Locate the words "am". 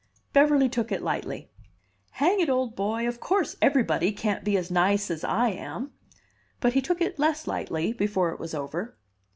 5.49-5.91